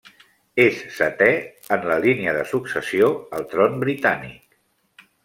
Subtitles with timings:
[0.63, 1.27] És setè
[1.77, 3.11] en la línia de successió
[3.41, 5.07] al tron britànic.